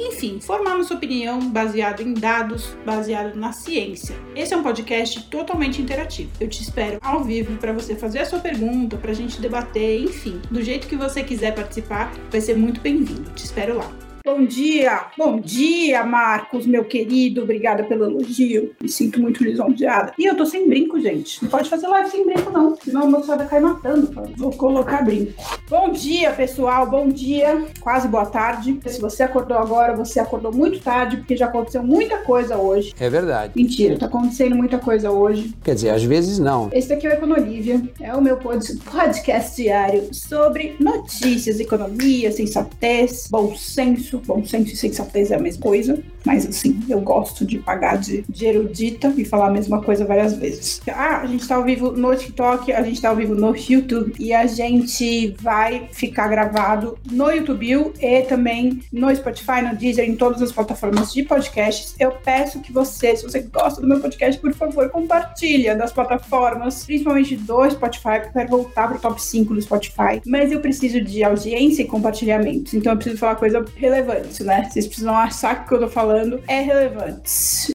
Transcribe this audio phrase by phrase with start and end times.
[0.00, 4.16] enfim, formar nossa opinião baseado em dados, baseado na ciência.
[4.34, 6.30] Esse é um podcast totalmente interativo.
[6.40, 10.00] Eu te espero ao vivo para você fazer a sua pergunta, para a gente debater,
[10.00, 13.30] enfim, do jeito que você quiser participar, vai ser muito bem-vindo.
[13.32, 14.09] Te espero lá.
[14.22, 17.42] Bom dia, bom dia, Marcos, meu querido.
[17.42, 18.72] Obrigada pelo elogio.
[18.80, 20.12] Me sinto muito lisonjeada.
[20.18, 21.42] E eu tô sem brinco, gente.
[21.42, 22.76] Não pode fazer live sem brinco, não.
[22.76, 24.10] Senão a moçada cai matando.
[24.36, 25.32] Vou colocar brinco.
[25.70, 26.88] Bom dia, pessoal.
[26.88, 27.64] Bom dia.
[27.80, 28.78] Quase boa tarde.
[28.86, 32.94] Se você acordou agora, você acordou muito tarde, porque já aconteceu muita coisa hoje.
[33.00, 33.54] É verdade.
[33.56, 35.54] Mentira, tá acontecendo muita coisa hoje.
[35.64, 36.68] Quer dizer, às vezes não.
[36.72, 37.80] Esse aqui é o Econolívia.
[37.98, 45.30] É o meu podcast diário sobre notícias, economia, sensatez, bom senso bom senso e sensatez
[45.30, 49.48] é a mesma coisa, mas assim, eu gosto de pagar de, de erudita e falar
[49.48, 50.80] a mesma coisa várias vezes.
[50.88, 54.14] Ah, a gente tá ao vivo no TikTok, a gente tá ao vivo no YouTube
[54.18, 57.60] e a gente vai ficar gravado no YouTube
[58.00, 61.94] e também no Spotify, no Deezer, em todas as plataformas de podcasts.
[61.98, 66.84] Eu peço que você, se você gosta do meu podcast, por favor, compartilha das plataformas,
[66.84, 70.20] principalmente do Spotify, porque eu quero voltar pro top 5 do Spotify.
[70.26, 74.68] Mas eu preciso de audiência e compartilhamentos, então eu preciso falar coisa relevante relevante, né?
[74.70, 77.70] Vocês precisam achar que o que eu tô falando é relevante.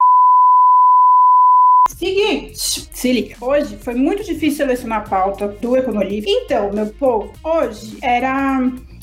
[1.97, 3.35] Seguinte, se liga.
[3.39, 6.29] Hoje foi muito difícil selecionar a pauta do Econolivre.
[6.29, 8.59] Então, meu povo, hoje era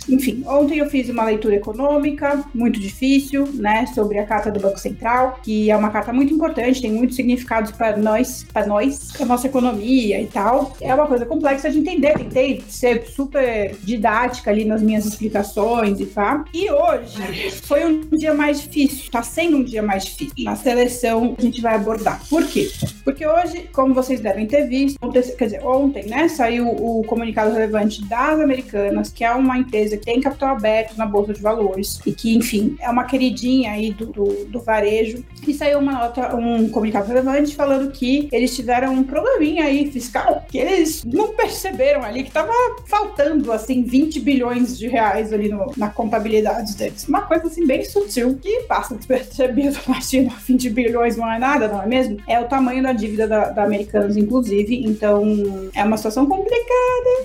[0.09, 4.79] enfim, ontem eu fiz uma leitura econômica muito difícil, né, sobre a carta do Banco
[4.79, 9.27] Central, que é uma carta muito importante, tem muitos significados para nós, para nós, para
[9.27, 10.77] nossa economia e tal.
[10.81, 16.07] É uma coisa complexa de entender, tentei ser super didática ali nas minhas explicações e
[16.07, 16.45] tá.
[16.53, 20.33] E hoje foi um dia mais difícil, tá sendo um dia mais difícil.
[20.45, 22.21] Na seleção a gente vai abordar.
[22.29, 22.71] Por quê?
[23.05, 24.99] Porque hoje, como vocês devem ter visto,
[25.37, 29.97] quer dizer, ontem, né, saiu o comunicado relevante das Americanas, que é uma empresa empresa
[29.97, 33.93] que tem capital aberto na Bolsa de Valores e que, enfim, é uma queridinha aí
[33.93, 35.25] do, do, do varejo.
[35.47, 40.45] E saiu uma nota, um comunicado relevante falando que eles tiveram um probleminha aí fiscal,
[40.49, 42.53] que eles não perceberam ali que tava
[42.87, 47.07] faltando, assim, 20 bilhões de reais ali no, na contabilidade deles.
[47.09, 51.83] Uma coisa, assim, bem sutil, que passa despercebido, imagina, 20 bilhões não é nada, não
[51.83, 52.19] é mesmo?
[52.27, 56.63] É o tamanho da dívida da, da Americanas, inclusive, então é uma situação complicada.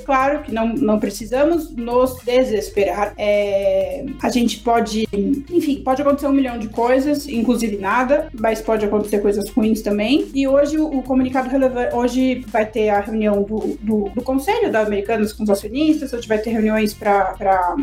[0.06, 3.14] Claro que não, não precisamos nos desesperar desesperar.
[3.18, 8.86] É, a gente pode, enfim, pode acontecer um milhão de coisas, inclusive nada, mas pode
[8.86, 10.28] acontecer coisas ruins também.
[10.34, 14.82] E hoje o, comunicado relevante, hoje vai ter a reunião do, do, do, Conselho da
[14.82, 17.76] Americanas com os acionistas, hoje vai ter reuniões para,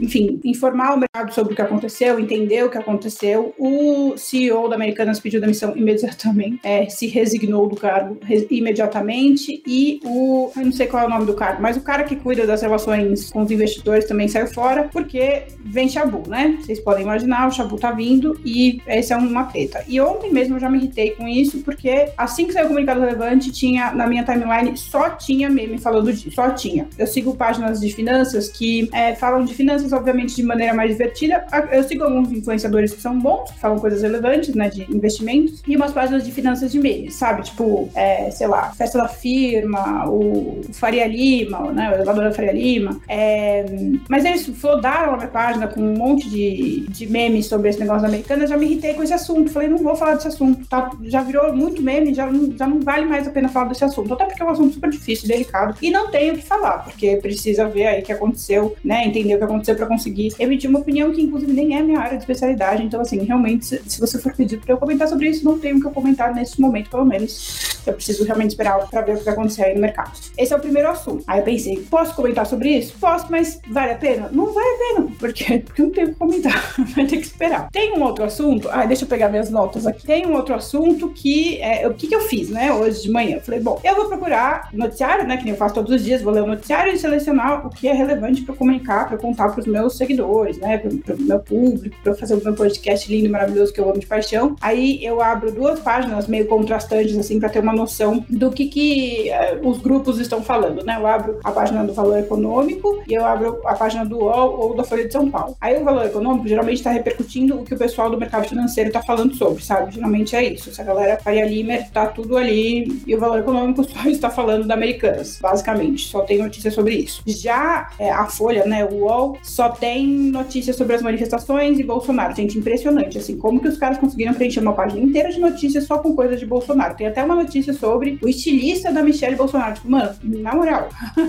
[0.00, 3.54] enfim, informar o mercado sobre o que aconteceu, entender o que aconteceu.
[3.58, 8.18] O CEO da Americanas pediu demissão imediatamente, é, se resignou do cargo
[8.50, 12.04] imediatamente e o, eu não sei qual é o nome do cargo, mas o cara
[12.04, 16.58] que cuida das relações com os investidores também saiu fora, porque vem Shabu, né?
[16.60, 19.82] Vocês podem imaginar, o Shabu tá vindo e essa é uma treta.
[19.88, 23.00] E ontem mesmo eu já me irritei com isso, porque assim que saiu o comunicado
[23.00, 26.86] relevante, tinha na minha timeline só tinha meme falando disso, só tinha.
[26.98, 31.46] Eu sigo páginas de finanças que é, falam de finanças, obviamente, de maneira mais divertida.
[31.70, 35.74] Eu sigo alguns influenciadores que são bons, que falam coisas relevantes, né, de investimentos, e
[35.74, 37.42] umas páginas de finanças de memes, sabe?
[37.42, 42.52] Tipo, é, sei lá, Festa da Firma, o Faria Lima, né, o elevador da Faria
[42.52, 43.00] Lima.
[43.08, 43.64] É,
[44.08, 48.02] mas eles flodaram a minha página com um monte de, de memes sobre esse negócio
[48.02, 49.50] da americana, já me irritei com esse assunto.
[49.50, 50.90] Falei, não vou falar desse assunto, tá?
[51.04, 54.12] Já virou muito meme, já não, já não vale mais a pena falar desse assunto.
[54.14, 57.16] Até porque é um assunto super difícil, delicado, e não tenho o que falar, porque
[57.16, 59.06] precisa ver aí o que aconteceu, né?
[59.06, 62.16] Entender o que aconteceu para conseguir emitir uma opinião que, inclusive, nem é minha área
[62.16, 62.82] de especialidade.
[62.82, 65.76] Então, assim, realmente, se, se você for pedir para eu comentar sobre isso, não tenho
[65.76, 67.80] o que eu comentar nesse momento, pelo menos.
[67.86, 70.12] Eu preciso realmente esperar para ver o que vai acontecer aí no mercado.
[70.36, 71.24] Esse é o primeiro assunto.
[71.26, 72.94] Aí eu pensei, posso comentar sobre isso?
[72.98, 74.28] Posso, mas vale a pena?
[74.32, 77.68] Não vale a pena, porque, porque não tem o que comentar, vai ter que esperar.
[77.70, 80.06] Tem um outro assunto, ah, deixa eu pegar minhas notas aqui.
[80.06, 83.36] Tem um outro assunto que, é, o que, que eu fiz, né, hoje de manhã?
[83.36, 86.22] Eu falei, bom, eu vou procurar noticiário, né, que nem eu faço todos os dias,
[86.22, 89.60] vou ler o noticiário e selecionar o que é relevante para comunicar, para contar para
[89.60, 93.30] os meus seguidores, né, para o meu público, para fazer o meu podcast lindo e
[93.30, 94.56] maravilhoso que eu amo de paixão.
[94.60, 98.66] Aí eu abro duas páginas meio contrastantes, assim, para ter uma uma noção do que,
[98.66, 100.96] que uh, os grupos estão falando, né?
[100.98, 104.76] Eu abro a página do Valor Econômico e eu abro a página do UOL ou
[104.76, 105.56] da Folha de São Paulo.
[105.60, 109.02] Aí o Valor Econômico geralmente está repercutindo o que o pessoal do mercado financeiro está
[109.02, 109.92] falando sobre, sabe?
[109.92, 110.70] Geralmente é isso.
[110.70, 114.74] Essa galera Faria Limer tá tudo ali e o Valor Econômico só está falando da
[114.74, 116.06] Americanas, basicamente.
[116.06, 117.22] Só tem notícia sobre isso.
[117.26, 122.36] Já é, a Folha, né, o UOL, só tem notícias sobre as manifestações e Bolsonaro.
[122.36, 125.98] Gente, impressionante, assim, como que os caras conseguiram preencher uma página inteira de notícias só
[125.98, 126.94] com coisas de Bolsonaro.
[126.94, 129.74] Tem até uma notícia sobre o estilista da Michelle Bolsonaro.
[129.74, 130.88] Tipo, mano, na moral,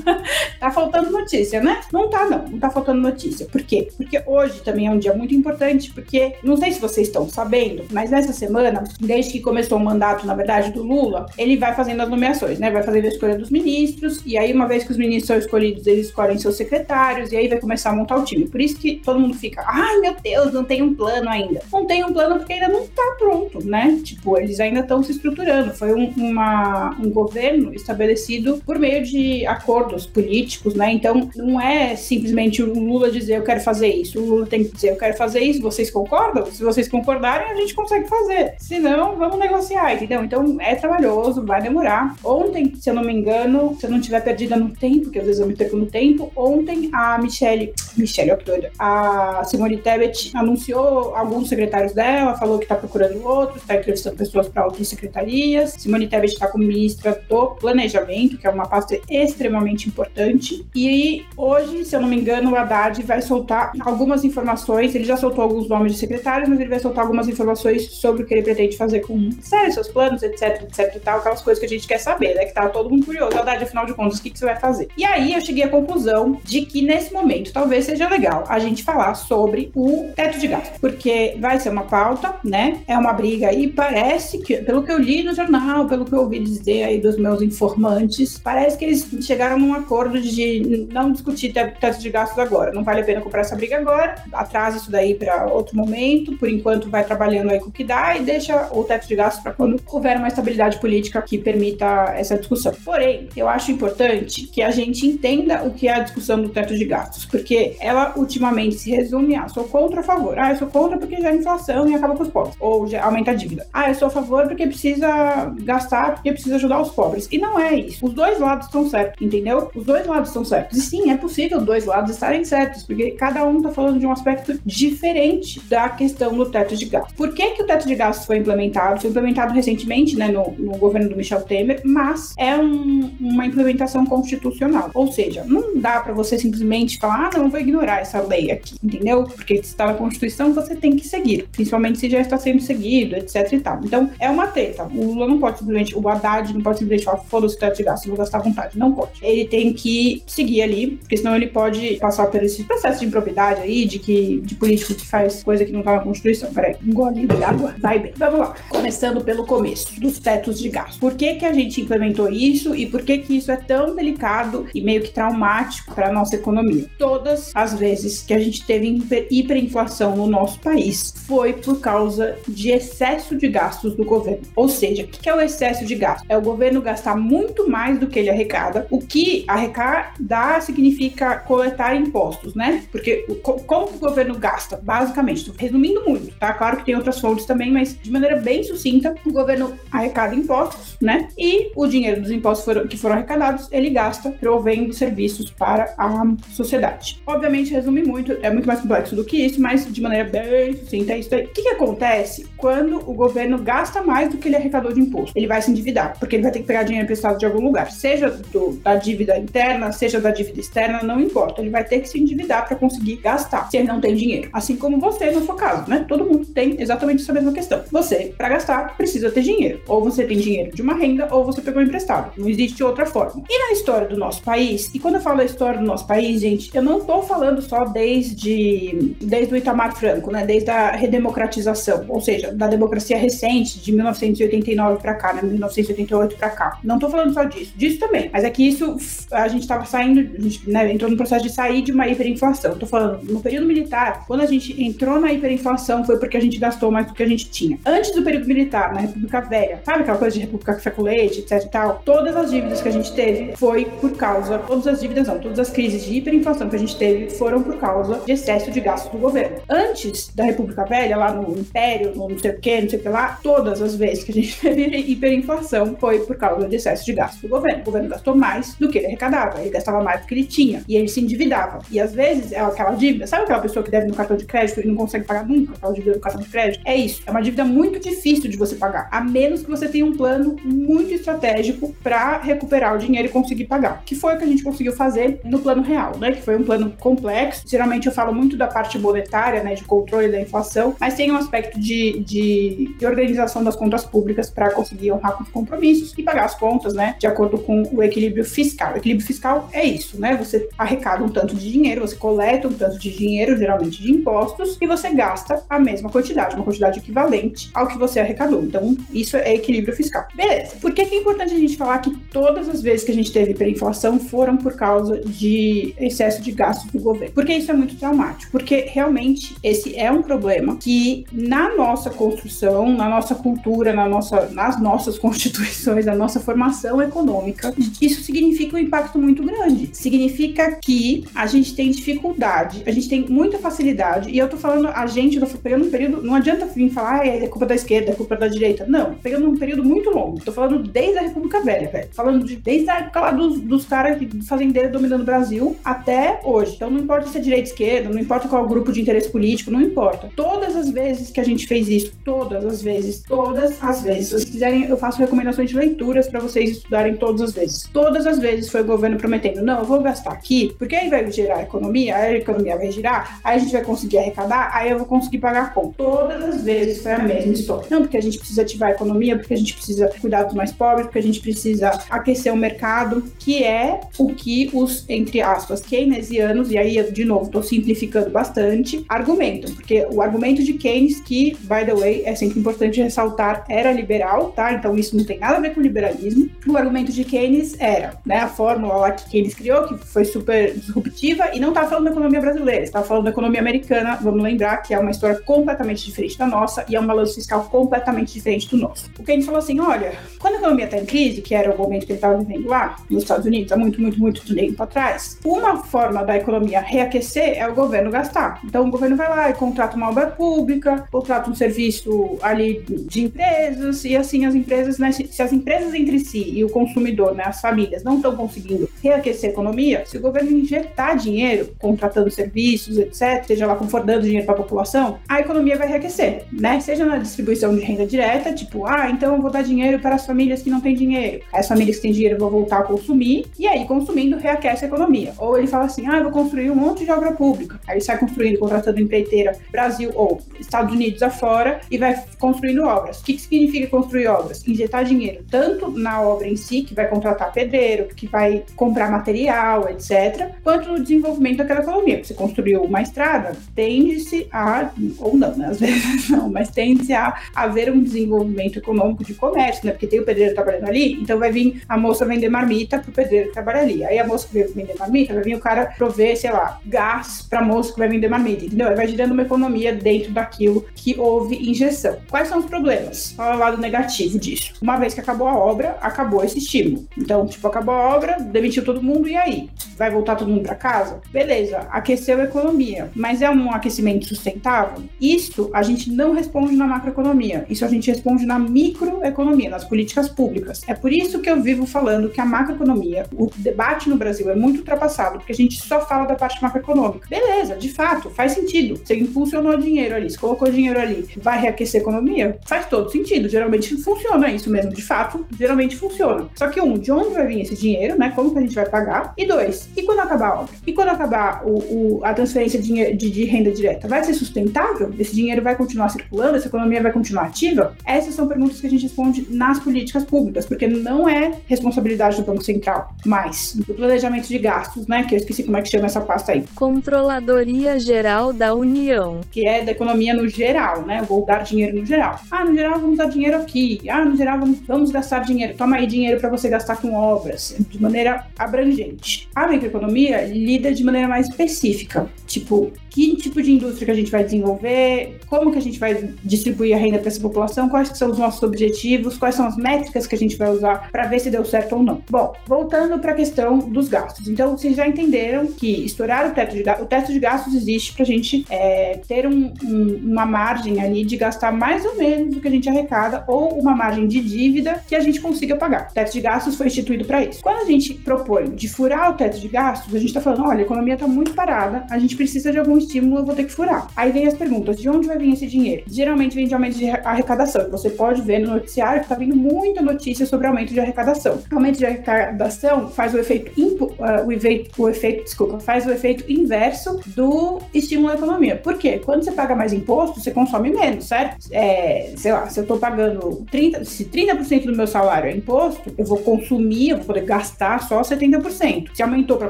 [0.60, 1.82] tá faltando notícia, né?
[1.92, 2.48] Não tá, não.
[2.48, 3.46] Não tá faltando notícia.
[3.46, 3.90] Por quê?
[3.96, 7.86] Porque hoje também é um dia muito importante, porque não sei se vocês estão sabendo,
[7.92, 12.02] mas nessa semana, desde que começou o mandato, na verdade, do Lula, ele vai fazendo
[12.02, 12.72] as nomeações, né?
[12.72, 15.88] Vai fazendo a escolha dos ministros, e aí, uma vez que os ministros são escolhidos,
[15.88, 18.48] eles escolhem seus secretários, e aí vai começar a montar o time.
[18.48, 21.62] Por isso que todo mundo fica, ai meu Deus, não tem um plano ainda.
[21.72, 24.00] Não tem um plano porque ainda não tá pronto, né?
[24.04, 25.74] Tipo, eles ainda estão se estruturando.
[25.74, 30.92] Foi um, uma, um governo estabelecido por meio de acordos políticos, né?
[30.92, 34.20] Então, não é simplesmente o Lula dizer eu quero fazer isso.
[34.20, 36.46] O Lula tem que dizer eu quero fazer isso, vocês concordam?
[36.46, 38.56] Se vocês concordarem, a gente consegue fazer.
[38.58, 40.24] Se não, vamos negociar, entendeu?
[40.24, 42.16] Então, é trabalhoso, vai demorar.
[42.24, 45.26] Ontem, se eu não me engano, se eu não tiver perdida no tempo, que às
[45.26, 49.78] vezes eu me perco no tempo, ontem a Michelle, Michelle, ó que doida, a Simone
[49.78, 54.88] Tebet anunciou alguns secretários dela, falou que está procurando outros, está entrevistando pessoas para outras
[54.88, 55.76] secretarias.
[55.78, 60.66] Simone Tebet está como ministra do Planejamento, que é uma pasta extremamente importante.
[60.74, 64.96] E hoje, se eu não me engano, o Haddad vai soltar algumas informações.
[64.96, 68.26] Ele já soltou alguns nomes de secretários, mas ele vai soltar algumas informações sobre o
[68.26, 71.66] que ele pretende fazer com sério, seus planos, etc, etc e tal, aquelas coisas que
[71.66, 72.46] a gente quer saber, né?
[72.46, 73.38] Que tá todo mundo curioso.
[73.38, 74.88] Haddad, afinal de contas, o que, que você vai fazer?
[74.98, 78.84] E aí eu cheguei à conclusão de que nesse momento talvez seja legal a gente
[78.84, 82.82] falar sobre o teto de gasto, porque vai ser uma pauta, né?
[82.88, 86.20] É uma briga aí, parece que, pelo que eu li no jornal, pelo que eu
[86.20, 91.54] ouvi dizer aí dos meus informantes, parece que eles chegaram num acordo de não discutir
[91.54, 92.72] teto de gastos agora.
[92.72, 96.50] Não vale a pena comprar essa briga agora, atrasa isso daí para outro momento, por
[96.50, 99.54] enquanto vai trabalhando aí com o que dá e deixa o teto de gastos para
[99.54, 102.74] quando houver uma estabilidade política que permita essa discussão.
[102.84, 106.76] Porém, eu acho importante que a gente entenda o que é a discussão do teto
[106.76, 110.40] de gastos, porque ela ultimamente se resume a sou contra ou a favor.
[110.40, 113.34] Ah, eu sou contra porque é inflação e acaba com os pobres, ou aumenta a
[113.34, 113.68] dívida.
[113.74, 117.28] Ah, eu sou a favor porque precisa gastar, porque precisa ajudar os pobres.
[117.32, 118.06] E não é isso.
[118.06, 119.70] Os dois lados estão certos, entendeu?
[119.76, 120.78] Os dois lados estão certos.
[120.78, 124.06] E sim, é possível os dois lados estarem certos, porque cada um está falando de
[124.06, 127.14] um aspecto diferente da questão do teto de gastos.
[127.14, 129.02] Por que, que o teto de gastos foi implementado?
[129.02, 134.06] Foi implementado recentemente, né, no, no governo do Michel Temer, mas é um, uma implementação
[134.06, 134.92] constitucional.
[134.94, 138.76] Ou seja, não dá para você simplesmente falar, ah, não, vou ignorar essa lei aqui,
[138.84, 139.24] entendeu?
[139.24, 143.16] Porque se está na Constituição, você tem que seguir, principalmente se já está sendo seguido,
[143.16, 143.80] etc e tal.
[143.84, 144.84] Então, é uma treta.
[144.84, 147.84] O Lula não pode simplesmente, o Haddad não pode simplesmente falar, foda-se o teto de
[147.84, 148.78] gastos, vou gastar à vontade.
[148.78, 149.12] Não pode.
[149.22, 153.62] Ele tem que seguir ali, porque senão ele pode passar por esse processo de impropriedade
[153.62, 156.54] aí, de que de político que faz coisa que não está na Constituição.
[156.54, 158.14] Peraí, um golinho de água, vai bem.
[158.16, 158.56] Vamos lá.
[158.70, 160.98] Começando pelo começo, dos tetos de gastos.
[160.98, 164.68] Por que que a gente implementou isso e por que que isso é tão delicado
[164.74, 166.86] e meio que traumático para nossa economia?
[166.98, 172.72] Todas as vezes que a gente teve hiperinflação no nosso país foi por causa de
[172.72, 174.42] excesso de gastos do governo.
[174.56, 176.26] Ou seja, o que é o excesso de gasto?
[176.30, 178.88] É o governo gastar muito mais do que ele arrecada.
[178.90, 182.84] O que arrecadar significa coletar impostos, né?
[182.92, 183.26] Porque
[183.66, 184.80] como o governo gasta?
[184.82, 186.54] Basicamente, resumindo muito, tá?
[186.54, 190.98] Claro que tem outras fontes também, mas de maneira bem sucinta, o governo arrecada impostos,
[191.02, 191.28] né?
[191.38, 196.24] E o dinheiro dos impostos foram, que foram arrecadados, ele gasta provendo serviços para a
[196.52, 197.22] sociedade.
[197.26, 201.14] Obviamente, resume muito, é muito mais complexo do que isso, mas de maneira bem sucinta
[201.14, 201.46] é isso aí.
[201.46, 205.38] O que, que acontece quando o governo gasta mais do que ele arrecadou de imposto?
[205.38, 207.92] Ele vai se endividar, porque ele vai ter que pegar dinheiro emprestado de algum lugar,
[207.92, 211.62] seja do, da dívida interna, seja da dívida externa, não importa.
[211.64, 214.50] Ele vai ter que se endividar para conseguir gastar, se ele não tem dinheiro.
[214.54, 216.06] Assim como você, no seu caso, né?
[216.08, 217.82] Todo mundo tem exatamente essa mesma questão.
[217.92, 219.82] Você, para gastar, precisa ter dinheiro.
[219.88, 222.34] Ou você tem dinheiro de uma renda, ou você pegou emprestado.
[222.38, 223.44] Não existe outra forma.
[223.50, 226.42] E na história do nosso país, e quando eu falo a história do nosso país,
[226.42, 230.46] gente, eu não tô falando só desde, desde o Itamar Franco, né?
[230.46, 235.42] Desde a redemocratização, ou seja, da democracia recente, de 1989 para cá, né?
[235.44, 236.80] 1988 para cá.
[236.84, 237.74] Não tô falando só disso.
[237.76, 238.30] Disso também.
[238.32, 238.98] Mas é que isso,
[239.32, 242.76] a gente tava saindo, a gente, né, entrou no processo de sair de uma hiperinflação.
[242.76, 246.58] Tô falando, no período militar, quando a gente entrou na hiperinflação, foi porque a gente
[246.58, 247.78] gastou mais do que a gente tinha.
[247.86, 251.40] Antes do período militar, na República Velha, sabe aquela coisa de República Café com Leite,
[251.40, 252.02] etc e tal?
[252.04, 255.60] Todas as dívidas que a gente teve foi por causa, todas as dívidas não, todas
[255.60, 259.12] as crises de hiperinflação que a gente teve foram por causa de excesso de gasto
[259.12, 259.58] do governo.
[259.70, 263.02] Antes da República Velha, lá no Império, no não sei o que, não sei o
[263.02, 267.06] que lá, todas as vezes que a gente teve hiperinflação foi por causa de excesso
[267.06, 267.82] de gasto do governo.
[267.82, 270.84] O governo gastou mais do que ele arrecadava, ele gastava mais do que ele tinha,
[270.88, 271.80] e ele se endividava.
[271.92, 274.82] E às vezes é aquela dívida, sabe aquela pessoa que deve no cartão de crédito
[274.82, 276.82] e não consegue pagar nunca aquela dívida do cartão de crédito?
[276.86, 280.06] É isso, é uma dívida muito difícil de você pagar, a menos que você tenha
[280.06, 284.44] um plano muito estratégico para recuperar o dinheiro e conseguir pagar, que foi o que
[284.44, 286.32] a gente conseguiu fazer no plano real, né?
[286.32, 287.64] Que foi um plano complexo.
[287.68, 291.36] Geralmente eu falo muito da parte monetária, né, de controle da inflação, mas tem um
[291.36, 296.24] aspecto de, de, de organização das contas públicas para conseguir honrar com os compromissos e
[296.24, 298.94] pagar as contas, né, de acordo com o equilíbrio fiscal.
[298.94, 300.36] O equilíbrio fiscal é isso, né?
[300.38, 304.78] Você arrecada um tanto de dinheiro, você coleta um tanto de dinheiro, geralmente de impostos,
[304.82, 308.64] e você gasta a mesma quantidade, uma quantidade equivalente ao que você arrecadou.
[308.64, 310.26] Então, isso é equilíbrio fiscal.
[310.36, 310.76] Beleza.
[310.82, 313.32] Por que, que é importante a gente falar que todas as vezes que a gente
[313.32, 317.34] teve hiperinflação foram por causa de excesso de gastos do governo?
[317.34, 318.52] Porque isso é muito traumático.
[318.52, 324.50] Porque realmente esse é um problema que na nossa construção, na nossa cultura, na nossa,
[324.50, 329.90] nas nossas constituições, na nossa formação econômica, isso significa um impacto muito grande.
[329.94, 334.88] Significa que a gente tem dificuldade, a gente tem muita facilidade, e eu tô falando
[334.88, 337.76] a gente, eu tô pegando um período, não adianta vir falar, ah, é culpa da
[337.76, 338.86] esquerda, é culpa da direita.
[338.88, 340.40] Não, pegando um período muito longo.
[340.44, 342.10] Tô falando desde a República Velha, velho.
[342.12, 344.18] Falando de, desde a época lá dos, dos caras
[344.48, 346.74] fazendeiros dominando o Brasil até hoje.
[346.76, 349.82] Então não importa se é direita esquerda, não importa qual grupo de interesse político, não
[349.82, 350.30] importa.
[350.36, 354.28] Todas as vezes que a gente fez isso, todas as vezes, todas as vezes.
[354.28, 357.90] Se vocês quiserem, eu faço recomendações de leituras para vocês estudarem todas as vezes.
[357.92, 361.32] Todas as vezes foi o governo prometendo, não, eu vou gastar aqui, porque aí vai
[361.32, 364.98] gerar economia, aí a economia vai girar, aí a gente vai conseguir arrecadar, aí eu
[364.98, 365.94] vou conseguir pagar a conta.
[365.98, 367.88] Todas as vezes foi a mesma história.
[367.90, 370.72] Não, porque a gente precisa ativar a economia, porque a gente precisa cuidar dos mais
[370.72, 375.82] pobres, porque a gente precisa aquecer o mercado, que é o que os, entre aspas,
[375.82, 379.74] keynesianos, e aí, de novo, estou simplificando bastante, argumentam.
[379.74, 384.52] Porque o argumento de Keynes, que, by the way, é sempre importante ressaltar, era liberal,
[384.52, 384.74] tá?
[384.74, 386.50] Então isso não tem nada a ver com liberalismo.
[386.68, 390.76] O argumento de Keynes era, né, a fórmula lá que Keynes criou, que foi super
[390.94, 394.78] disruptiva, e não estava falando da economia brasileira, estava falando da economia americana, vamos lembrar
[394.78, 398.70] que é uma história completamente diferente da nossa e é um balanço fiscal completamente diferente
[398.70, 399.10] do nosso.
[399.20, 402.06] O Keynes falou assim, olha, quando a economia está em crise, que era o momento
[402.06, 405.84] que ele estava vivendo lá, nos Estados Unidos, há muito, muito, muito tempo atrás, uma
[405.84, 408.62] forma da economia reaquecer é o governo gastar.
[408.64, 413.24] Então o governo vai lá e contrata uma obra pública, contrata um serviço ali de
[413.24, 417.44] empresas, e assim as empresas, né, se, as empresas entre si e o consumidor, né,
[417.46, 420.52] as famílias, não estão conseguindo reaquecer a economia, se o governo
[420.84, 425.88] injetar dinheiro, contratando serviços, etc., seja lá confortando dinheiro para a população, a economia vai
[425.88, 426.80] reaquecer, né?
[426.80, 430.26] Seja na distribuição de renda direta, tipo, ah, então eu vou dar dinheiro para as
[430.26, 431.44] famílias que não têm dinheiro.
[431.52, 435.34] As famílias que têm dinheiro vão voltar a consumir, e aí, consumindo, reaquece a economia.
[435.38, 437.80] Ou ele fala assim, ah, eu vou construir um monte de obra pública.
[437.88, 443.22] Aí sai construindo, contratando empreiteira Brasil ou Estados Unidos afora e vai construindo obras.
[443.22, 444.66] O que, que significa construir obras?
[444.68, 449.90] Injetar dinheiro tanto na obra em si, que vai contratar pedreiro, que vai comprar material,
[449.90, 452.24] etc., quanto no desenvolvimento daquela economia.
[452.24, 454.90] Você construiu uma estrada, tende-se a,
[455.20, 455.68] ou não, né?
[455.68, 459.92] às vezes não, mas tende-se a haver um desenvolvimento econômico de comércio, né?
[459.92, 463.48] Porque tem o pedreiro trabalhando ali, então vai vir a moça vender marmita pro pedreiro
[463.48, 464.04] que trabalha ali.
[464.04, 467.46] Aí a moça que vai vender marmita, vai vir o cara prover, sei lá, gás
[467.48, 468.88] pra moça que vai vender marmita, entendeu?
[468.90, 472.18] Aí vai girando uma economia dentro daquilo que houve injeção.
[472.30, 473.34] Quais são os problemas?
[473.36, 474.74] Qual é o lado negativo disso?
[474.82, 477.08] Uma vez que acabou a obra, acabou esse estímulo.
[477.18, 479.70] Então, tipo, acabou a obra, demitiu todo mundo, e aí?
[479.98, 481.22] Vai voltar todo mundo para casa?
[481.32, 485.04] Beleza, aqueceu a economia, mas é um aquecimento sustentável?
[485.20, 490.30] Isso a gente não responde na macroeconomia, isso a gente responde na microeconomia, nas políticas
[490.30, 490.82] públicas.
[490.88, 494.56] É por isso que eu vivo falando que a macroeconomia, o debate no Brasil é
[494.56, 497.28] muito ultrapassado, porque a gente só fala da parte macroeconômica.
[497.30, 499.00] Beleza, de fato, faz sentido.
[499.04, 502.58] Você impulsionou dinheiro ali, você colocou dinheiro ali, vai reaquecer a economia?
[502.66, 503.50] Faz todo sentido.
[503.50, 506.48] Geralmente funciona isso mesmo, de fato, geralmente funciona.
[506.56, 508.32] Só que um, de onde vai vir esse dinheiro, né?
[508.36, 509.34] Como que a gente vai pagar?
[509.38, 510.74] E dois, e quando acabar a obra?
[510.86, 514.08] E quando acabar o, o a transferência de, de, de, renda direta?
[514.08, 515.14] Vai ser sustentável?
[515.18, 516.58] Esse dinheiro vai continuar circulando?
[516.58, 517.96] Essa economia vai continuar ativa?
[518.06, 522.44] Essas são perguntas que a gente responde nas políticas públicas, porque não é responsabilidade do
[522.44, 525.24] Banco Central, mas do planejamento de gastos, né?
[525.24, 526.64] Que eu esqueci como é que chama essa pasta aí.
[526.76, 529.42] Controladoria Geral da União.
[529.52, 531.20] Que é da economia no geral, né?
[531.22, 532.40] Eu vou dar dinheiro no geral.
[532.52, 534.02] Ah, no geral vamos dar dinheiro aqui.
[534.10, 535.76] Ah, no geral vamos, vamos gastar dinheiro.
[535.76, 539.48] Toma aí dinheiro para você gastar com obras, de maneira abrangente.
[539.56, 542.30] A microeconomia lida de maneira mais específica.
[542.48, 546.34] Tipo, que tipo de indústria que a gente vai desenvolver, como que a gente vai
[546.44, 550.26] distribuir a renda para essa população, quais são os nossos objetivos, quais são as métricas
[550.26, 552.22] que a gente vai usar para ver se deu certo ou não.
[552.30, 554.48] Bom, voltando para a questão dos gastos.
[554.48, 558.24] Então, vocês já entenderam que estourar o teto de, o teto de gastos existe para
[558.24, 562.62] a gente é, ter um, um, uma margem ali de gastar mais ou menos do
[562.62, 566.08] que a gente arrecada ou uma margem de dívida que a gente consiga pagar.
[566.10, 567.62] O teto de gastos foi instituído para isso.
[567.62, 570.80] Quando a gente propõe de furar o teto de gastos, a gente está falando, olha,
[570.80, 573.72] a economia está muito parada, a gente precisa de algum estímulo, eu vou ter que
[573.72, 574.08] furar.
[574.16, 576.04] Aí vem as perguntas, de onde vai vir esse dinheiro?
[576.08, 577.90] Geralmente vem de aumento de arrecadação.
[577.90, 581.60] Você pode ver no noticiário que está vindo muita notícia sobre aumento de arrecadação.
[581.72, 586.52] Aumento de arrecadação faz o efeito, uh, o, efeito, o efeito, desculpa, faz o efeito
[586.52, 588.76] inverso do estímulo à economia.
[588.76, 589.20] Por quê?
[589.24, 591.68] Quando você paga mais imposto, você consome menos, certo?
[591.72, 596.14] É, sei lá, se eu estou pagando 30, se 30% do meu salário é imposto,
[596.18, 599.10] eu vou consumir, eu vou poder gastar só 70%.
[599.14, 599.70] Se aumentou para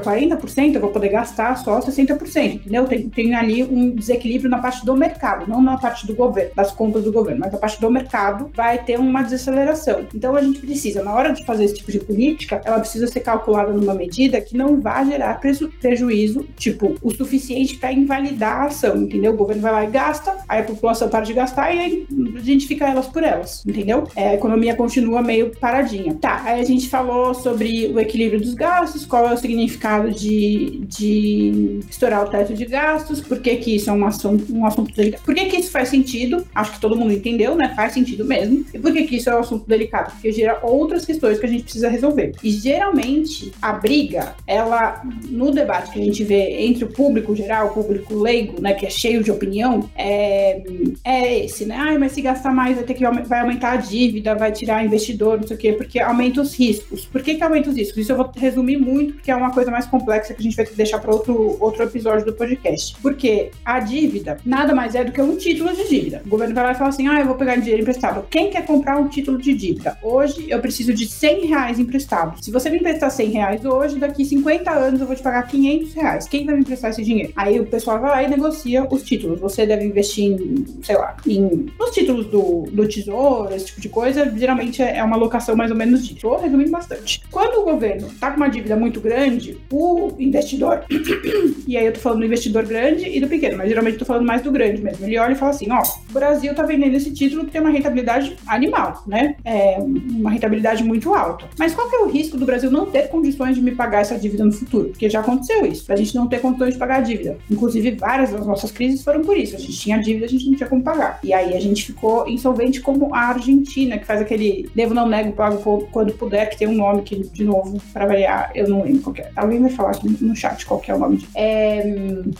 [0.00, 2.84] 40%, eu vou poder gastar só 60%, entendeu?
[2.84, 6.72] Tem, tem ali um desequilíbrio na parte do mercado, não na parte do governo, das
[6.72, 10.06] contas do governo, mas na parte do mercado vai ter uma desaceleração.
[10.14, 13.20] Então a gente precisa, na hora de fazer esse tipo de política, ela precisa ser
[13.20, 18.64] calculada numa medida que não vá gerar preju prejuízo, tipo, o suficiente para invalidar a
[18.66, 19.32] ação, entendeu?
[19.32, 22.40] O governo vai lá e gasta, aí a população para de gastar e aí a
[22.40, 24.08] gente fica elas por elas, entendeu?
[24.16, 26.14] É, a economia continua meio paradinha.
[26.14, 30.82] Tá, aí a gente falou sobre o equilíbrio dos gastos, qual é o significado de,
[30.86, 34.94] de estourar o teto de gastos, por que que isso é um assunto, um assunto
[34.94, 37.72] delicado, por que que isso faz sentido, acho que todo mundo entendeu, né?
[37.74, 38.64] Faz sentido mesmo.
[38.72, 40.12] E por que que isso é um assunto delicado?
[40.12, 42.32] Porque gera outras questões que a gente precisa resolver.
[42.42, 47.68] E geralmente a briga, ela, no debate que a gente vê entre o público geral,
[47.68, 50.62] o público leigo, né, que é cheio de opinião, é,
[51.04, 51.76] é esse, né?
[51.78, 55.40] Ai, mas se gastar mais vai ter que vai aumentar a dívida, vai tirar investidor,
[55.40, 57.04] não sei o quê, porque aumenta os riscos.
[57.06, 57.98] Por que, que aumenta os riscos?
[57.98, 60.66] Isso eu vou resumir muito, porque é uma coisa mais complexa que a gente vai
[60.66, 62.96] deixar para outro, outro episódio do podcast.
[63.04, 66.22] Porque a dívida nada mais é do que um título de dívida.
[66.24, 68.24] O governo vai lá e fala assim: ah, eu vou pegar dinheiro emprestado.
[68.30, 69.98] Quem quer comprar um título de dívida?
[70.02, 72.42] Hoje eu preciso de 100 reais emprestado.
[72.42, 75.92] Se você me emprestar 100 reais hoje, daqui 50 anos eu vou te pagar 500
[75.92, 76.26] reais.
[76.26, 77.30] Quem vai me emprestar esse dinheiro?
[77.36, 79.38] Aí o pessoal vai lá e negocia os títulos.
[79.38, 83.90] Você deve investir em, sei lá, em, nos títulos do, do tesouro, esse tipo de
[83.90, 84.32] coisa.
[84.34, 86.14] Geralmente é uma alocação mais ou menos disso.
[86.14, 87.20] Estou resumindo bastante.
[87.30, 90.86] Quando o governo está com uma dívida muito grande, o investidor,
[91.68, 94.26] e aí eu tô falando do investidor grande e do pequeno, mas geralmente tô falando
[94.26, 95.04] mais do grande mesmo.
[95.04, 97.70] Ele olha e fala assim: ó, o Brasil tá vendendo esse título que tem uma
[97.70, 99.36] rentabilidade animal, né?
[99.44, 101.46] É uma rentabilidade muito alta.
[101.58, 104.18] Mas qual que é o risco do Brasil não ter condições de me pagar essa
[104.18, 104.88] dívida no futuro?
[104.88, 107.38] Porque já aconteceu isso, a gente não ter condições de pagar a dívida.
[107.50, 109.56] Inclusive, várias das nossas crises foram por isso.
[109.56, 111.18] A gente tinha dívida, a gente não tinha como pagar.
[111.22, 115.32] E aí a gente ficou insolvente como a Argentina, que faz aquele devo não nego,
[115.32, 115.58] pago
[115.90, 119.16] quando puder, que tem um nome que, de novo, para variar, eu não lembro qual
[119.18, 119.30] é.
[119.36, 121.26] Alguém vai falar no chat qual é o nome.
[121.34, 121.84] É,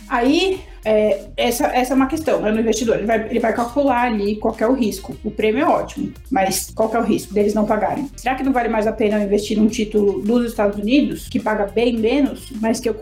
[0.08, 2.96] aí aí é, essa, essa é uma questão né, no investidor.
[2.96, 5.16] Ele vai, ele vai calcular ali qual é o risco.
[5.24, 8.08] O prêmio é ótimo, mas qual é o risco deles não pagarem?
[8.16, 11.66] Será que não vale mais a pena investir num título dos Estados Unidos, que paga
[11.66, 12.96] bem menos, mas que eu,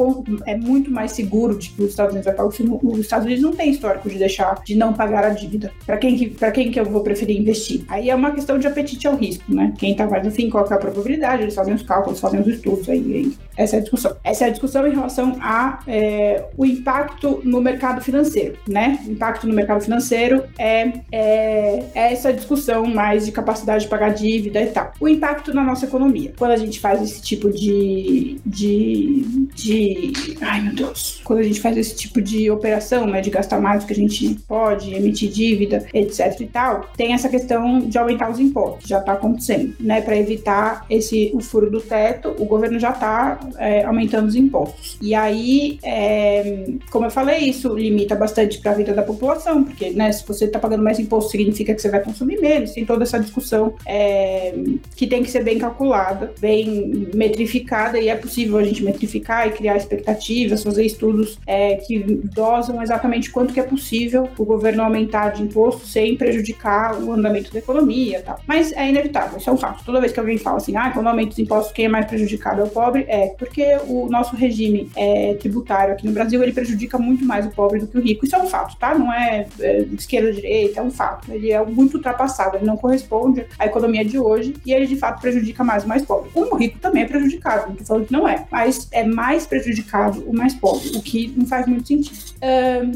[0.46, 2.48] é muito mais seguro de que os Estados Unidos vai pagar?
[2.48, 5.72] Os Estados Unidos não tem histórico de deixar de não pagar a dívida.
[5.84, 7.84] Para quem, que, quem que eu vou preferir investir?
[7.88, 9.72] Aí é uma questão de apetite ao risco, né?
[9.78, 11.42] Quem tá mais no fim, qual é a probabilidade?
[11.42, 12.98] Eles fazem os cálculos, fazem os estudos aí.
[12.98, 13.32] aí.
[13.56, 14.16] Essa é a discussão.
[14.24, 18.98] Essa é a discussão em relação a é, o impacto no mercado mercado financeiro, né?
[19.06, 24.10] O impacto no mercado financeiro é, é, é, essa discussão mais de capacidade de pagar
[24.10, 24.92] dívida e tal.
[25.00, 26.32] O impacto na nossa economia.
[26.38, 30.12] Quando a gente faz esse tipo de, de, de.
[30.40, 31.20] Ai, meu Deus.
[31.24, 33.20] Quando a gente faz esse tipo de operação, né?
[33.20, 37.28] De gastar mais do que a gente pode, emitir dívida, etc e tal, tem essa
[37.28, 38.88] questão de aumentar os impostos.
[38.88, 40.00] Já tá acontecendo, né?
[40.00, 44.98] Para evitar esse, o furo do teto, o governo já tá é, aumentando os impostos.
[45.00, 49.62] E aí, é, como eu falei, isso isso limita bastante para a vida da população,
[49.62, 52.72] porque né, se você está pagando mais imposto, significa que você vai consumir menos.
[52.72, 54.54] Tem toda essa discussão é,
[54.96, 59.52] que tem que ser bem calculada, bem metrificada, e é possível a gente metrificar e
[59.52, 61.98] criar expectativas, fazer estudos é, que
[62.34, 67.52] dosam exatamente quanto que é possível o governo aumentar de imposto sem prejudicar o andamento
[67.52, 68.40] da economia e tal.
[68.46, 69.84] Mas é inevitável, isso é um fato.
[69.84, 72.60] Toda vez que alguém fala assim, ah, quando aumenta os impostos, quem é mais prejudicado
[72.60, 76.98] é o pobre, é porque o nosso regime é, tributário aqui no Brasil, ele prejudica
[76.98, 78.24] muito mais o pobre do que o rico.
[78.24, 78.94] Isso é um fato, tá?
[78.96, 81.30] Não é, é esquerda direita, é um fato.
[81.30, 85.20] Ele é muito ultrapassado, ele não corresponde à economia de hoje e ele de fato
[85.20, 86.30] prejudica mais o mais pobre.
[86.34, 90.22] O rico também é prejudicado, não tô falando que não é, mas é mais prejudicado
[90.26, 92.32] o mais pobre, o que não faz muito sentido.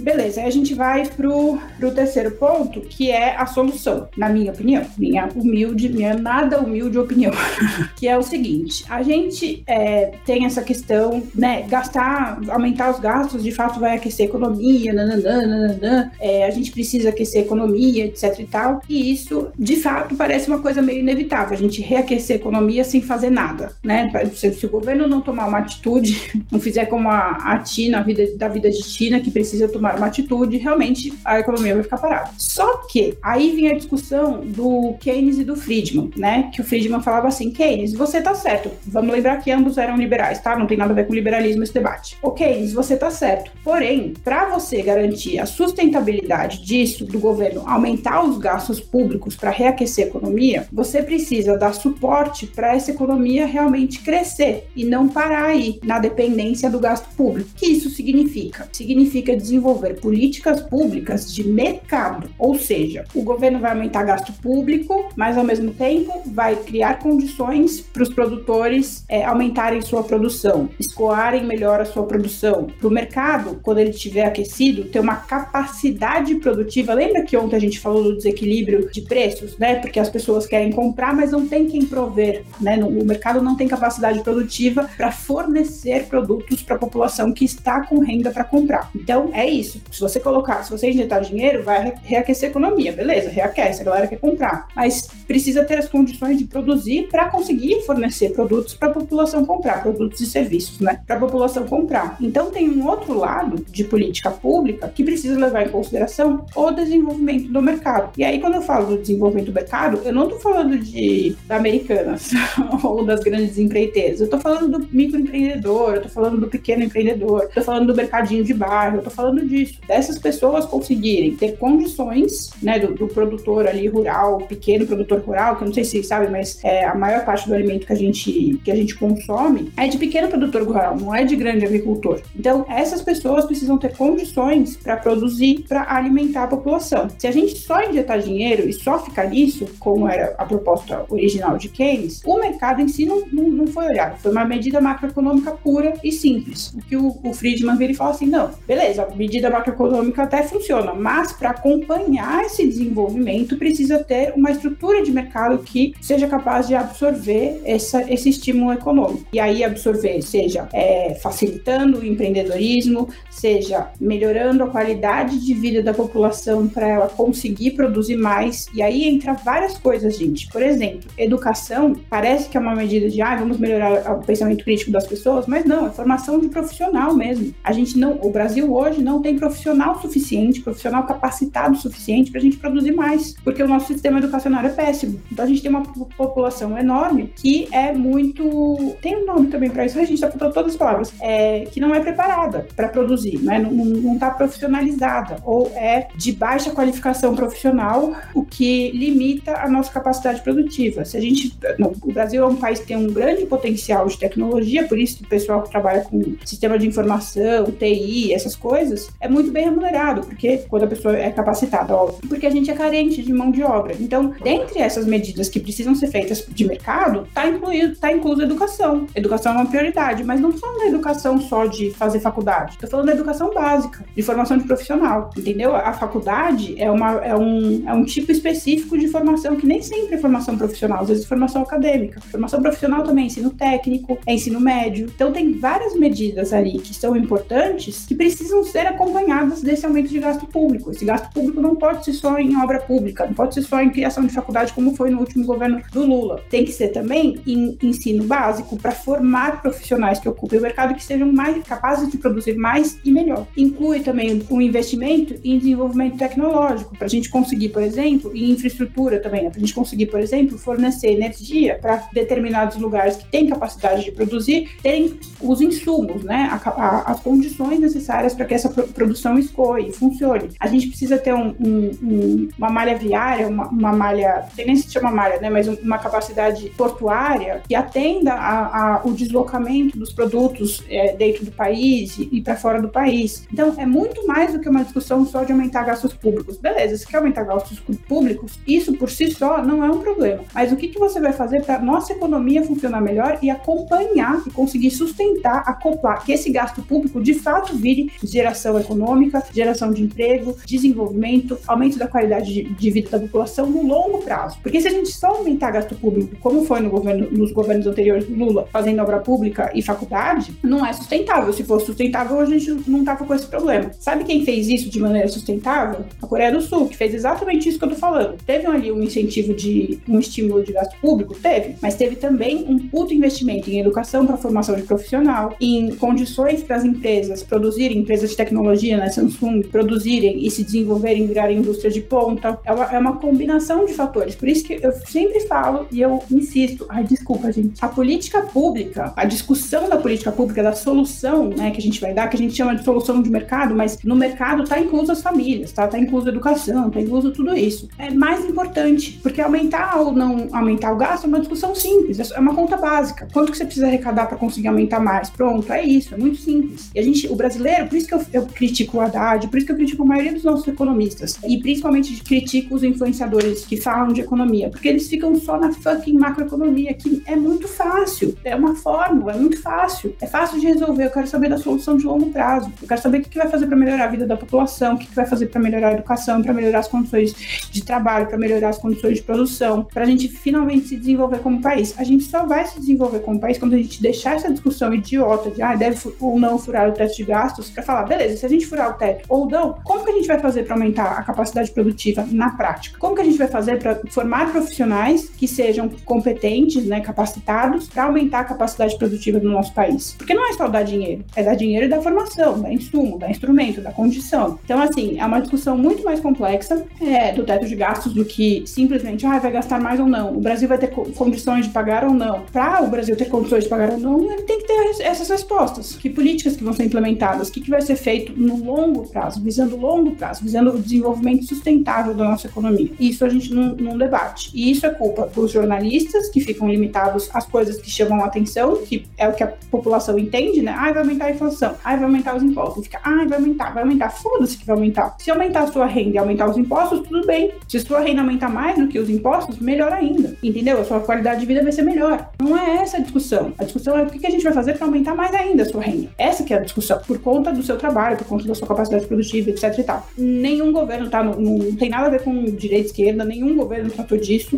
[0.00, 4.52] Beleza, aí a gente vai pro, pro terceiro ponto, que é a solução, na minha
[4.52, 7.32] opinião, minha humilde, minha nada humilde opinião,
[7.96, 11.62] que é o seguinte: a gente é, tem essa questão, né?
[11.62, 17.08] Gastar, aumentar os gastos de fato vai aquecer economia, nananã, nananã, é, a gente precisa
[17.08, 18.80] aquecer a economia, etc e tal.
[18.88, 23.00] E isso, de fato, parece uma coisa meio inevitável, a gente reaquecer a economia sem
[23.00, 24.10] fazer nada, né?
[24.34, 28.02] Se, se o governo não tomar uma atitude, não fizer como a, a Tina, a
[28.02, 31.98] vida da vida de Tina, que precisa tomar uma atitude, realmente a economia vai ficar
[31.98, 32.30] parada.
[32.38, 36.50] Só que aí vem a discussão do Keynes e do Friedman, né?
[36.52, 38.70] Que o Friedman falava assim: Keynes, você tá certo.
[38.86, 40.56] Vamos lembrar que ambos eram liberais, tá?
[40.56, 42.16] Não tem nada a ver com liberalismo esse debate.
[42.22, 43.50] O Keynes, você tá certo.
[43.62, 50.06] Porém, para você garantir a sustentabilidade disso, do governo aumentar os gastos públicos para reaquecer
[50.06, 55.78] a economia, você precisa dar suporte para essa economia realmente crescer e não parar aí
[55.84, 57.50] na dependência do gasto público.
[57.52, 58.68] O que isso significa?
[58.72, 65.38] Significa desenvolver políticas públicas de mercado, ou seja, o governo vai aumentar gasto público, mas
[65.38, 71.80] ao mesmo tempo vai criar condições para os produtores é, aumentarem sua produção, escoarem melhor
[71.80, 72.66] a sua produção.
[72.76, 73.92] Para o mercado, quando ele
[74.24, 76.94] aquecido, ter uma capacidade produtiva.
[76.94, 79.76] Lembra que ontem a gente falou do desequilíbrio de preços, né?
[79.76, 82.76] Porque as pessoas querem comprar, mas não tem quem prover, né?
[82.82, 87.98] O mercado não tem capacidade produtiva para fornecer produtos para a população que está com
[88.00, 88.90] renda para comprar.
[88.94, 89.80] Então, é isso.
[89.90, 94.06] Se você colocar, se você injetar dinheiro, vai reaquecer a economia, beleza, reaquece, a galera
[94.06, 94.68] quer comprar.
[94.74, 99.82] Mas precisa ter as condições de produzir para conseguir fornecer produtos para a população comprar,
[99.82, 101.00] produtos e serviços, né?
[101.06, 102.16] Para a população comprar.
[102.20, 107.48] Então, tem um outro lado de política pública que precisa levar em consideração o desenvolvimento
[107.48, 108.12] do mercado.
[108.16, 111.56] E aí, quando eu falo do desenvolvimento do mercado, eu não estou falando de da
[111.56, 112.30] Americanas
[112.82, 114.20] ou das grandes empreiteiras.
[114.20, 118.44] Eu estou falando do microempreendedor, eu estou falando do pequeno empreendedor, estou falando do mercadinho
[118.44, 119.78] de bairro, eu estou falando disso.
[119.86, 125.62] Dessas pessoas conseguirem ter condições, né, do, do, produtor ali rural, pequeno produtor rural, que
[125.62, 128.60] eu não sei se sabe, mas é, a maior parte do alimento que a gente
[128.64, 132.20] que a gente consome é de pequeno produtor rural, não é de grande agricultor.
[132.38, 137.08] Então, essas pessoas precisam ter condições para produzir, para alimentar a população.
[137.18, 141.56] Se a gente só injetar dinheiro e só ficar nisso, como era a proposta original
[141.56, 144.18] de Keynes, o mercado em si não, não, não foi olhado.
[144.18, 146.74] Foi uma medida macroeconômica pura e simples.
[146.74, 150.42] O que o, o Friedman vira e fala assim: não, beleza, a medida macroeconômica até
[150.42, 156.66] funciona, mas para acompanhar esse desenvolvimento precisa ter uma estrutura de mercado que seja capaz
[156.66, 159.24] de absorver essa, esse estímulo econômico.
[159.32, 165.94] E aí absorver, seja é, facilitando o empreendedorismo, seja melhorando a qualidade de vida da
[165.94, 168.66] população para ela conseguir produzir mais.
[168.74, 170.48] E aí entra várias coisas, gente.
[170.48, 174.90] Por exemplo, educação parece que é uma medida de ah, vamos melhorar o pensamento crítico
[174.90, 177.54] das pessoas, mas não, é formação de profissional mesmo.
[177.62, 182.42] A gente não, o Brasil hoje não tem profissional suficiente, profissional capacitado suficiente para a
[182.42, 185.20] gente produzir mais, porque o nosso sistema educacional é péssimo.
[185.30, 189.84] Então a gente tem uma população enorme que é muito, tem um nome também para
[189.84, 193.58] isso, a gente falando todas as palavras, é, que não é preparada para produzir, né?
[193.58, 193.70] não
[194.14, 201.04] está profissionalizada ou é de baixa qualificação profissional, o que limita a nossa capacidade produtiva.
[201.04, 204.18] Se a gente, não, o Brasil é um país que tem um grande potencial de
[204.18, 209.28] tecnologia, por isso o pessoal que trabalha com sistema de informação, TI, essas coisas, é
[209.28, 213.22] muito bem remunerado, porque quando a pessoa é capacitada, óbvio, porque a gente é carente
[213.22, 213.94] de mão de obra.
[213.98, 219.06] Então, dentre essas medidas que precisam ser feitas de mercado, está incluído, tá incluso educação.
[219.14, 223.06] Educação é uma prioridade, mas não falando da educação só de fazer faculdade, estou falando
[223.06, 223.65] da educação básica,
[224.14, 225.74] de formação de profissional, entendeu?
[225.74, 230.14] A faculdade é, uma, é, um, é um tipo específico de formação que nem sempre
[230.14, 232.20] é formação profissional, às vezes é formação acadêmica.
[232.20, 235.06] Formação profissional também é ensino técnico, é ensino médio.
[235.14, 240.18] Então, tem várias medidas ali que são importantes que precisam ser acompanhadas desse aumento de
[240.18, 240.90] gasto público.
[240.90, 243.90] Esse gasto público não pode ser só em obra pública, não pode ser só em
[243.90, 246.42] criação de faculdade, como foi no último governo do Lula.
[246.50, 251.04] Tem que ser também em ensino básico para formar profissionais que ocupem o mercado que
[251.04, 253.45] sejam mais capazes de produzir mais e melhor.
[253.56, 259.20] Inclui também o investimento em desenvolvimento tecnológico, para a gente conseguir, por exemplo, e infraestrutura
[259.20, 259.50] também, né?
[259.50, 264.12] para a gente conseguir, por exemplo, fornecer energia para determinados lugares que têm capacidade de
[264.12, 266.48] produzir, terem os insumos, né?
[266.50, 270.50] A, a, as condições necessárias para que essa produção escoe, funcione.
[270.58, 274.66] A gente precisa ter um, um, um, uma malha viária, uma, uma malha, não sei
[274.66, 275.50] nem se chama malha, né?
[275.50, 282.18] Mas uma capacidade portuária que atenda a, o deslocamento dos produtos é, dentro do país
[282.18, 283.35] e, e para fora do país.
[283.52, 286.56] Então, é muito mais do que uma discussão só de aumentar gastos públicos.
[286.56, 290.42] Beleza, se quer aumentar gastos públicos, isso por si só não é um problema.
[290.54, 294.50] Mas o que, que você vai fazer para nossa economia funcionar melhor e acompanhar e
[294.50, 300.56] conseguir sustentar, acoplar que esse gasto público de fato vire geração econômica, geração de emprego,
[300.64, 304.58] desenvolvimento, aumento da qualidade de, de vida da população no longo prazo.
[304.62, 308.28] Porque se a gente só aumentar gasto público, como foi no governo, nos governos anteriores
[308.28, 311.52] Lula, fazendo obra pública e faculdade, não é sustentável.
[311.52, 313.90] Se fosse sustentável, a gente não tava com esse problema.
[313.98, 316.04] Sabe quem fez isso de maneira sustentável?
[316.22, 318.36] A Coreia do Sul, que fez exatamente isso que eu tô falando.
[318.44, 321.34] Teve ali um incentivo de um estímulo de gasto público?
[321.34, 326.62] Teve, mas teve também um puto investimento em educação para formação de profissional, em condições
[326.62, 331.90] para as empresas produzirem, empresas de tecnologia, né, Samsung, produzirem e se desenvolverem, virarem indústria
[331.90, 332.58] de ponta.
[332.64, 334.34] É uma, é uma combinação de fatores.
[334.34, 339.12] Por isso que eu sempre falo e eu insisto, ai, desculpa, gente, a política pública,
[339.16, 342.38] a discussão da política pública, da solução, né, que a gente vai dar, que a
[342.38, 345.86] gente chama de solução de mercado, mas no mercado está incluso as famílias, tá?
[345.86, 347.88] Tá incluso a educação, tá incluso tudo isso.
[347.98, 352.38] É mais importante, porque aumentar ou não aumentar o gasto é uma discussão simples, é
[352.38, 353.28] uma conta básica.
[353.32, 355.30] Quanto que você precisa arrecadar para conseguir aumentar mais?
[355.30, 356.90] Pronto, é isso, é muito simples.
[356.94, 359.66] E a gente, o brasileiro, por isso que eu, eu critico o Haddad, por isso
[359.66, 364.12] que eu critico a maioria dos nossos economistas, e principalmente critico os influenciadores que falam
[364.12, 368.74] de economia, porque eles ficam só na fucking macroeconomia, que é muito fácil, é uma
[368.74, 371.04] fórmula, é muito fácil, é fácil de resolver.
[371.06, 373.48] Eu quero saber da solução de longo prazo, eu quero saber o que, que vai
[373.48, 375.92] fazer para melhorar a vida da população, o que, que vai fazer para melhorar a
[375.92, 377.34] educação, para melhorar as condições
[377.70, 381.60] de trabalho, para melhorar as condições de produção, para a gente finalmente se desenvolver como
[381.60, 381.94] país.
[381.98, 385.50] A gente só vai se desenvolver como país quando a gente deixar essa discussão idiota
[385.50, 388.48] de ah, deve ou não furar o teto de gastos, para falar, beleza, se a
[388.48, 391.22] gente furar o teto ou não, como que a gente vai fazer para aumentar a
[391.22, 392.98] capacidade produtiva na prática?
[392.98, 398.04] Como que a gente vai fazer para formar profissionais que sejam competentes, né, capacitados, para
[398.04, 400.14] aumentar a capacidade produtiva do nosso país?
[400.18, 403.30] Porque não é só dar dinheiro, é dar dinheiro e dar formação, dar insumo, dar
[403.30, 404.58] instrumento, dar condição.
[404.64, 408.62] Então, assim, é uma discussão muito mais complexa é, do teto de gastos do que
[408.66, 410.34] simplesmente, ah, vai gastar mais ou não.
[410.36, 412.42] O Brasil vai ter condições de pagar ou não.
[412.52, 415.96] Para o Brasil ter condições de pagar ou não, ele tem que ter essas respostas.
[415.96, 417.48] Que políticas que vão ser implementadas?
[417.48, 420.78] O que, que vai ser feito no longo prazo, visando o longo prazo, visando o
[420.78, 422.90] desenvolvimento sustentável da nossa economia?
[422.98, 424.50] Isso a gente não, não debate.
[424.54, 428.76] E isso é culpa dos jornalistas, que ficam limitados às coisas que chamam a atenção,
[428.76, 430.74] que é o que a população entende, né?
[430.76, 431.74] Ah, vai aumentar a inflação.
[431.84, 432.85] Ah, vai aumentar os impostos.
[432.86, 434.10] Fica, ah, vai aumentar, vai aumentar.
[434.10, 435.16] Foda-se que vai aumentar.
[435.18, 437.50] Se aumentar a sua renda e aumentar os impostos, tudo bem.
[437.66, 440.36] Se sua renda aumentar mais do que os impostos, melhor ainda.
[440.40, 440.80] Entendeu?
[440.80, 442.30] A sua qualidade de vida vai ser melhor.
[442.40, 443.52] Não é essa a discussão.
[443.58, 445.82] A discussão é o que a gente vai fazer para aumentar mais ainda a sua
[445.82, 446.08] renda.
[446.16, 447.00] Essa que é a discussão.
[447.04, 450.06] Por conta do seu trabalho, por conta da sua capacidade produtiva, etc e tal.
[450.16, 453.90] Nenhum governo tá, não, não tem nada a ver com direita e esquerda, nenhum governo
[453.90, 454.56] tratou disso.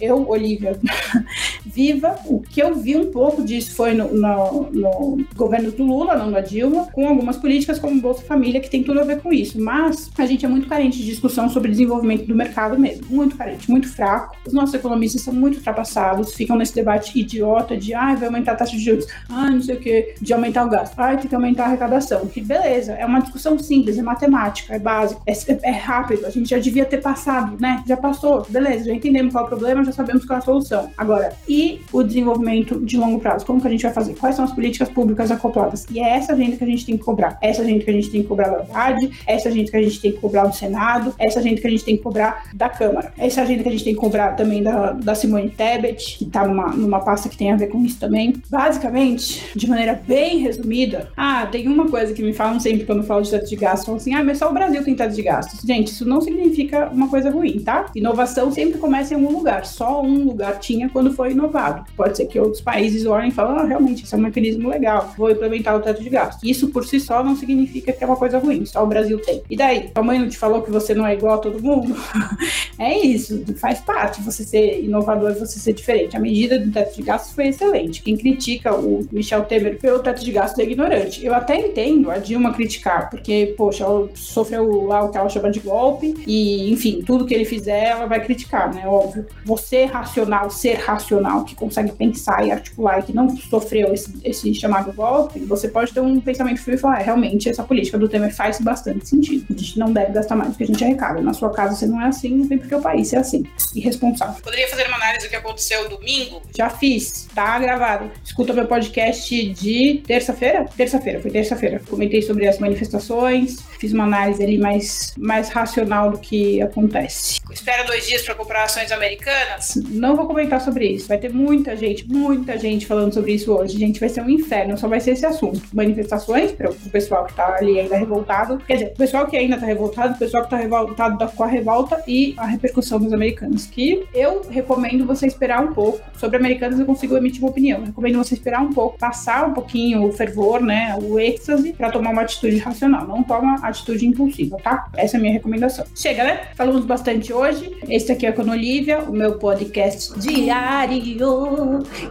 [0.00, 0.76] Eu, Olivia,
[1.64, 2.16] viva.
[2.26, 6.32] O que eu vi um pouco disso foi no, no, no governo do Lula, não
[6.32, 9.60] da Dilma, com algumas políticas como Bolsa Família, que tem tudo a ver com isso.
[9.60, 13.06] Mas a gente é muito carente de discussão sobre desenvolvimento do mercado mesmo.
[13.10, 14.36] Muito carente, muito fraco.
[14.46, 18.56] Os nossos economistas são muito ultrapassados, ficam nesse debate idiota de ah, vai aumentar a
[18.56, 21.34] taxa de juros, ah, não sei o que, de aumentar o gasto, ah, tem que
[21.34, 22.26] aumentar a arrecadação.
[22.26, 26.50] Que beleza, é uma discussão simples, é matemática, é básico, é, é rápido, a gente
[26.50, 27.82] já devia ter passado, né?
[27.86, 30.90] Já passou, beleza, já entendemos qual é o problema, já sabemos qual é a solução.
[30.96, 33.44] Agora, e o desenvolvimento de longo prazo?
[33.46, 34.14] Como que a gente vai fazer?
[34.14, 35.86] Quais são as políticas públicas acopladas?
[35.90, 37.38] E é essa gente que a gente tem que cobrar.
[37.50, 40.00] Essa gente que a gente tem que cobrar da verdade, essa gente que a gente
[40.00, 43.12] tem que cobrar do Senado, essa gente que a gente tem que cobrar da Câmara.
[43.18, 46.46] Essa gente que a gente tem que cobrar também da, da Simone Tebet, que tá
[46.46, 48.34] numa, numa pasta que tem a ver com isso também.
[48.48, 53.22] Basicamente, de maneira bem resumida, ah, tem uma coisa que me falam sempre quando falo
[53.22, 55.60] de teto de gastos, falam assim, ah, mas só o Brasil tem teto de gastos.
[55.60, 57.86] Gente, isso não significa uma coisa ruim, tá?
[57.94, 61.84] Inovação sempre começa em algum lugar, só um lugar tinha quando foi inovado.
[61.96, 65.12] Pode ser que outros países olhem e falem, ah, realmente, isso é um mecanismo legal,
[65.16, 66.48] vou implementar o teto de gastos.
[66.48, 69.42] Isso por si só não significa que é uma coisa ruim, só o Brasil tem.
[69.48, 69.90] E daí?
[69.94, 71.96] A mãe não te falou que você não é igual a todo mundo?
[72.78, 76.16] é isso, faz parte você ser inovador, você ser diferente.
[76.16, 78.02] A medida do teto de gastos foi excelente.
[78.02, 81.24] Quem critica o Michel Temer pelo teto de gastos é ignorante.
[81.24, 85.50] Eu até entendo a Dilma criticar, porque, poxa, ela sofreu lá o que ela chama
[85.50, 88.86] de golpe, e, enfim, tudo que ele fizer, ela vai criticar, né?
[88.86, 89.26] Óbvio.
[89.44, 94.54] Você racional, ser racional, que consegue pensar e articular e que não sofreu esse, esse
[94.54, 98.08] chamado golpe, você pode ter um pensamento frio e falar, é, realmente, essa política do
[98.08, 99.46] Temer faz bastante sentido.
[99.50, 101.20] A gente não deve gastar mais do que a gente arrecada.
[101.20, 103.44] Na sua casa você não é assim, não tem porque o país é assim.
[103.74, 104.42] Irresponsável.
[104.42, 106.42] Poderia fazer uma análise do que aconteceu domingo?
[106.56, 108.10] Já fiz, tá gravado.
[108.24, 110.66] Escuta meu podcast de terça-feira?
[110.76, 111.80] Terça-feira, foi terça-feira.
[111.88, 117.40] Comentei sobre as manifestações, fiz uma análise ali mais, mais racional do que acontece.
[117.50, 119.74] Espera dois dias para comprar ações americanas?
[119.88, 121.08] Não vou comentar sobre isso.
[121.08, 123.78] Vai ter muita gente, muita gente falando sobre isso hoje.
[123.78, 125.62] Gente, vai ser um inferno, só vai ser esse assunto.
[125.72, 128.58] Manifestações, para o pessoal que tá ali ainda revoltado.
[128.58, 131.46] Quer dizer, o pessoal que ainda tá revoltado, o pessoal que tá revoltado com a
[131.46, 133.66] revolta e a repercussão dos americanos.
[133.66, 136.00] Que eu recomendo você esperar um pouco.
[136.18, 137.78] Sobre americanos eu consigo emitir uma opinião.
[137.78, 141.90] Eu recomendo você esperar um pouco, passar um pouquinho o fervor, né, o êxtase, para
[141.90, 143.06] tomar uma atitude racional.
[143.06, 144.88] Não toma atitude impulsiva, tá?
[144.96, 145.84] Essa é a minha recomendação.
[145.94, 146.48] Chega, né?
[146.54, 147.76] Falamos bastante hoje.
[147.88, 151.00] Esse aqui é com Olivia, o meu podcast diário,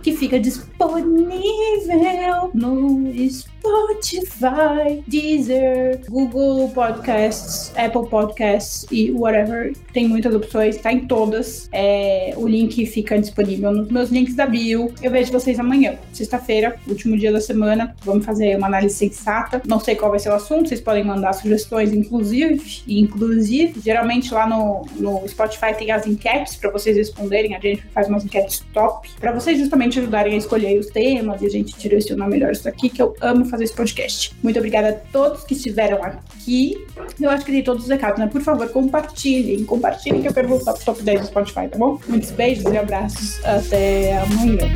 [0.01, 1.19] que fica disponível
[2.53, 3.58] no Spotify,
[5.07, 9.73] Deezer, Google Podcasts, Apple Podcasts e whatever.
[9.93, 11.69] Tem muitas opções, tá em todas.
[11.71, 14.93] É, o link fica disponível nos meus links da bio.
[15.01, 17.95] Eu vejo vocês amanhã, sexta-feira, último dia da semana.
[18.03, 19.61] Vamos fazer uma análise sensata.
[19.67, 22.83] Não sei qual vai ser o assunto, vocês podem mandar sugestões, inclusive.
[22.87, 27.55] Inclusive, geralmente lá no, no Spotify tem as enquetes para vocês responderem.
[27.55, 31.45] A gente faz umas enquetes top para vocês justamente ajudarem a escolher os temas e
[31.45, 34.35] a gente direcionar melhor isso aqui, que eu amo fazer esse podcast.
[34.41, 36.85] Muito obrigada a todos que estiveram aqui.
[37.19, 38.27] Eu acho que dei todos os recados, né?
[38.27, 39.65] Por favor, compartilhem.
[39.65, 41.99] Compartilhem que eu quero voltar pro top 10 do Spotify, tá bom?
[42.07, 43.43] Muitos beijos e abraços.
[43.43, 44.75] Até amanhã.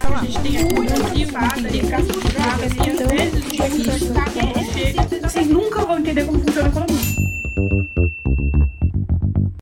[0.00, 4.14] A gente tem muito que ficar às vezes difícil.
[5.22, 7.28] Vocês nunca vão entender como funciona economia.